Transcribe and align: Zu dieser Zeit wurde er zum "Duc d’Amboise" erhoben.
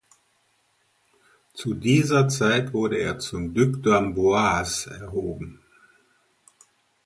Zu 1.53 1.75
dieser 1.75 2.27
Zeit 2.27 2.73
wurde 2.73 2.97
er 2.97 3.19
zum 3.19 3.53
"Duc 3.53 3.83
d’Amboise" 3.83 4.89
erhoben. 4.89 5.61